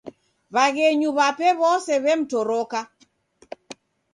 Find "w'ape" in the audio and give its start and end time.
1.17-1.49